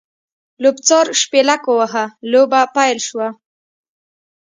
لوبڅار 0.61 1.05
شپېلک 1.21 1.61
ووهه؛ 1.67 2.05
لوبه 2.31 2.61
پیل 2.75 2.97
شوه. 3.07 3.27